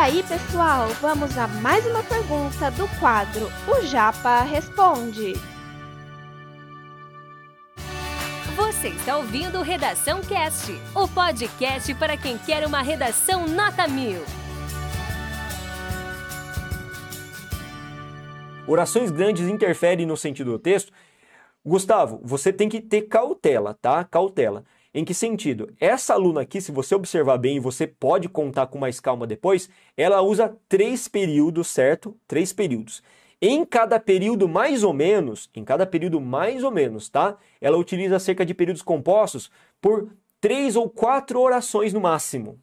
aí, 0.00 0.22
pessoal, 0.22 0.88
vamos 1.02 1.36
a 1.36 1.46
mais 1.46 1.84
uma 1.84 2.02
pergunta 2.02 2.70
do 2.70 2.88
quadro 2.98 3.48
O 3.68 3.84
Japa 3.84 4.40
Responde. 4.44 5.34
Você 8.56 8.88
está 8.88 9.18
ouvindo 9.18 9.60
Redação 9.60 10.22
Cast, 10.22 10.72
o 10.94 11.06
podcast 11.06 11.94
para 11.96 12.16
quem 12.16 12.38
quer 12.38 12.66
uma 12.66 12.80
redação 12.80 13.46
nota 13.46 13.86
mil. 13.86 14.22
Orações 18.66 19.10
grandes 19.10 19.48
interferem 19.50 20.06
no 20.06 20.16
sentido 20.16 20.52
do 20.52 20.58
texto? 20.58 20.90
Gustavo, 21.62 22.22
você 22.24 22.50
tem 22.50 22.70
que 22.70 22.80
ter 22.80 23.02
cautela, 23.02 23.74
tá? 23.74 24.02
Cautela. 24.02 24.64
Em 24.92 25.04
que 25.04 25.14
sentido? 25.14 25.72
Essa 25.78 26.14
aluna 26.14 26.40
aqui, 26.40 26.60
se 26.60 26.72
você 26.72 26.94
observar 26.96 27.38
bem 27.38 27.56
e 27.56 27.60
você 27.60 27.86
pode 27.86 28.28
contar 28.28 28.66
com 28.66 28.78
mais 28.78 28.98
calma 28.98 29.24
depois, 29.24 29.70
ela 29.96 30.20
usa 30.20 30.56
três 30.68 31.06
períodos, 31.06 31.68
certo? 31.68 32.16
Três 32.26 32.52
períodos. 32.52 33.00
Em 33.40 33.64
cada 33.64 34.00
período, 34.00 34.48
mais 34.48 34.82
ou 34.82 34.92
menos, 34.92 35.48
em 35.54 35.64
cada 35.64 35.86
período, 35.86 36.20
mais 36.20 36.64
ou 36.64 36.72
menos, 36.72 37.08
tá? 37.08 37.38
Ela 37.60 37.78
utiliza 37.78 38.18
cerca 38.18 38.44
de 38.44 38.52
períodos 38.52 38.82
compostos 38.82 39.50
por 39.80 40.10
três 40.40 40.74
ou 40.74 40.90
quatro 40.90 41.40
orações 41.40 41.92
no 41.92 42.00
máximo. 42.00 42.58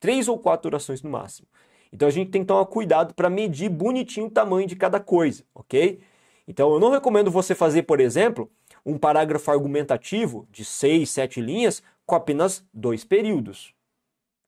Três 0.00 0.26
ou 0.26 0.38
quatro 0.38 0.68
orações 0.68 1.02
no 1.02 1.10
máximo. 1.10 1.46
Então 1.92 2.08
a 2.08 2.10
gente 2.10 2.30
tem 2.30 2.42
que 2.42 2.48
tomar 2.48 2.64
cuidado 2.66 3.14
para 3.14 3.28
medir 3.28 3.68
bonitinho 3.68 4.26
o 4.26 4.30
tamanho 4.30 4.66
de 4.66 4.76
cada 4.76 5.00
coisa, 5.00 5.44
ok? 5.54 6.00
Então 6.46 6.72
eu 6.72 6.80
não 6.80 6.90
recomendo 6.90 7.30
você 7.30 7.54
fazer, 7.54 7.82
por 7.82 8.00
exemplo, 8.00 8.50
um 8.88 8.98
parágrafo 8.98 9.50
argumentativo 9.50 10.48
de 10.50 10.64
seis, 10.64 11.10
sete 11.10 11.40
linhas 11.40 11.82
com 12.06 12.14
apenas 12.14 12.64
dois 12.72 13.04
períodos. 13.04 13.74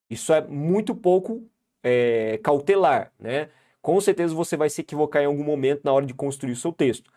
Isso 0.08 0.32
é 0.32 0.40
muito 0.40 0.94
pouco 0.94 1.44
é, 1.82 2.40
cautelar, 2.42 3.12
né? 3.18 3.50
Com 3.82 4.00
certeza 4.00 4.34
você 4.34 4.56
vai 4.56 4.70
se 4.70 4.80
equivocar 4.80 5.22
em 5.22 5.26
algum 5.26 5.44
momento 5.44 5.82
na 5.84 5.92
hora 5.92 6.06
de 6.06 6.14
construir 6.14 6.52
o 6.52 6.56
seu 6.56 6.72
texto. 6.72 7.10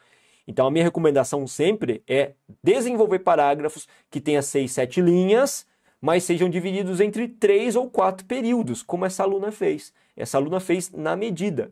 Então 0.48 0.68
a 0.68 0.72
minha 0.72 0.84
recomendação 0.84 1.48
sempre 1.48 2.04
é 2.08 2.34
desenvolver 2.62 3.20
parágrafos 3.20 3.88
que 4.12 4.20
tenham 4.20 4.42
seis, 4.42 4.74
sete 4.74 5.02
linhas, 5.02 5.66
mas 6.02 6.24
sejam 6.26 6.50
divididos 6.50 7.00
entre 7.00 7.28
três 7.30 7.78
ou 7.78 7.90
quatro 7.90 8.26
períodos, 8.26 8.84
como 8.84 9.06
essa 9.06 9.24
aluna 9.24 9.52
fez. 9.52 9.94
Essa 10.16 10.38
aluna 10.38 10.60
fez 10.60 10.92
na 10.92 11.16
medida. 11.16 11.72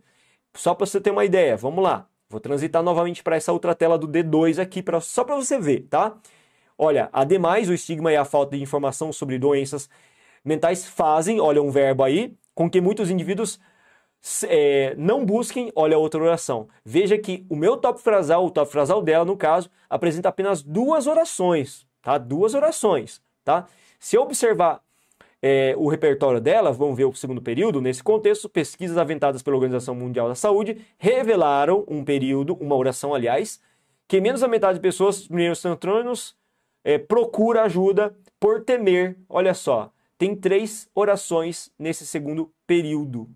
Só 0.56 0.74
para 0.74 0.86
você 0.86 1.02
ter 1.02 1.12
uma 1.12 1.26
ideia, 1.26 1.58
vamos 1.58 1.84
lá. 1.84 2.08
Vou 2.32 2.40
transitar 2.40 2.82
novamente 2.82 3.22
para 3.22 3.36
essa 3.36 3.52
outra 3.52 3.76
tela 3.76 3.98
do 3.98 4.08
D2 4.08 4.58
aqui, 4.58 4.82
pra, 4.82 5.02
só 5.02 5.26
para 5.26 5.36
você 5.36 5.60
ver, 5.60 5.82
tá? 5.90 6.16
Olha, 6.78 7.10
ademais, 7.12 7.70
o 7.70 7.74
estigma 7.74 8.10
e 8.12 8.16
a 8.16 8.24
falta 8.24 8.56
de 8.56 8.64
informação 8.64 9.12
sobre 9.12 9.38
doenças 9.38 9.90
mentais 10.44 10.88
fazem, 10.88 11.42
olha 11.42 11.62
um 11.62 11.70
verbo 11.70 12.04
aí, 12.04 12.34
com 12.56 12.70
que 12.70 12.80
muitos 12.80 13.10
indivíduos 13.10 13.60
é, 14.48 14.96
não 14.98 15.26
busquem, 15.26 15.74
olha 15.76 15.98
outra 15.98 16.24
oração. 16.24 16.70
Veja 16.86 17.18
que 17.18 17.46
o 17.50 17.56
meu 17.56 17.76
top 17.76 18.02
frasal, 18.02 18.46
o 18.46 18.50
top 18.50 18.72
frasal 18.72 19.02
dela, 19.02 19.26
no 19.26 19.36
caso, 19.36 19.70
apresenta 19.90 20.30
apenas 20.30 20.64
duas 20.64 21.08
orações, 21.08 21.86
tá? 22.02 22.18
Duas 22.18 22.54
orações, 22.54 23.22
tá? 23.44 23.68
Se 24.00 24.16
eu 24.16 24.22
observar 24.22 24.82
é, 25.42 25.74
o 25.78 25.88
repertório 25.88 26.40
dela, 26.40 26.72
vamos 26.72 26.96
ver 26.96 27.06
o 27.06 27.14
segundo 27.14 27.42
período, 27.42 27.82
nesse 27.82 28.04
contexto, 28.04 28.48
pesquisas 28.48 28.98
aventadas 28.98 29.42
pela 29.42 29.56
Organização 29.56 29.96
Mundial 29.96 30.28
da 30.28 30.36
Saúde 30.36 30.78
revelaram 30.98 31.84
um 31.88 32.04
período, 32.04 32.54
uma 32.56 32.76
oração, 32.76 33.14
aliás, 33.16 33.60
que 34.08 34.22
menos 34.22 34.42
da 34.42 34.48
metade 34.48 34.76
de 34.76 34.82
pessoas, 34.82 35.28
primeiros 35.28 35.60
centrônios, 35.60 36.36
é, 36.84 36.98
procura 36.98 37.64
ajuda 37.64 38.16
por 38.40 38.64
temer. 38.64 39.18
Olha 39.28 39.54
só, 39.54 39.92
tem 40.18 40.36
três 40.36 40.88
orações 40.94 41.72
nesse 41.80 42.06
segundo 42.06 42.52
período. 42.68 43.28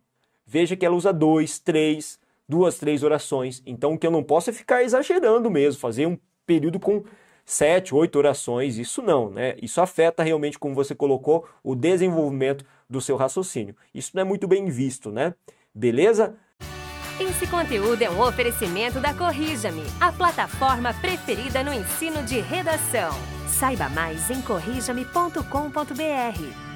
Veja 0.45 0.75
que 0.75 0.85
ela 0.85 0.95
usa 0.95 1.11
dois, 1.11 1.57
três, 1.57 2.19
duas, 2.47 2.77
três 2.77 3.01
orações. 3.01 3.63
Então, 3.65 3.93
o 3.93 3.97
que 3.97 4.05
eu 4.05 4.11
não 4.11 4.23
posso 4.23 4.51
é 4.51 4.53
ficar 4.53 4.83
exagerando 4.83 5.49
mesmo, 5.49 5.79
fazer 5.79 6.05
um 6.05 6.17
período 6.45 6.79
com 6.79 7.03
sete, 7.45 7.93
oito 7.93 8.17
orações, 8.17 8.77
isso 8.77 9.01
não, 9.01 9.29
né? 9.29 9.55
Isso 9.61 9.79
afeta 9.79 10.23
realmente, 10.23 10.57
como 10.57 10.73
você 10.73 10.95
colocou, 10.95 11.47
o 11.63 11.75
desenvolvimento 11.75 12.65
do 12.89 12.99
seu 12.99 13.15
raciocínio. 13.15 13.75
Isso 13.93 14.11
não 14.13 14.21
é 14.21 14.25
muito 14.25 14.47
bem 14.47 14.69
visto, 14.69 15.11
né? 15.11 15.33
Beleza? 15.73 16.35
Esse 17.19 17.47
conteúdo 17.47 18.01
é 18.01 18.09
um 18.09 18.21
oferecimento 18.21 18.99
da 18.99 19.13
Corrija-me, 19.13 19.83
a 20.01 20.11
plataforma 20.11 20.93
preferida 20.95 21.63
no 21.63 21.73
ensino 21.73 22.23
de 22.23 22.41
redação. 22.41 23.11
Saiba 23.47 23.87
mais 23.89 24.29
em 24.29 24.41
corrijame.com.br. 24.41 26.74